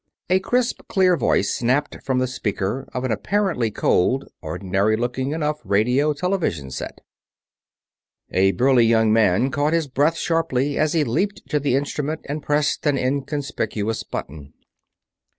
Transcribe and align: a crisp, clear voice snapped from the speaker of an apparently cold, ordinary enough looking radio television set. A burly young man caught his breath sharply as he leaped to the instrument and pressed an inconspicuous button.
a 0.31 0.39
crisp, 0.39 0.81
clear 0.89 1.15
voice 1.15 1.53
snapped 1.53 2.01
from 2.03 2.17
the 2.17 2.25
speaker 2.25 2.87
of 2.91 3.03
an 3.03 3.11
apparently 3.11 3.69
cold, 3.69 4.27
ordinary 4.41 4.95
enough 4.95 4.99
looking 5.59 5.69
radio 5.69 6.11
television 6.11 6.71
set. 6.71 7.01
A 8.31 8.51
burly 8.53 8.87
young 8.87 9.13
man 9.13 9.51
caught 9.51 9.73
his 9.73 9.85
breath 9.87 10.17
sharply 10.17 10.75
as 10.75 10.93
he 10.93 11.03
leaped 11.03 11.47
to 11.49 11.59
the 11.59 11.75
instrument 11.75 12.21
and 12.27 12.41
pressed 12.41 12.87
an 12.87 12.97
inconspicuous 12.97 14.01
button. 14.01 14.53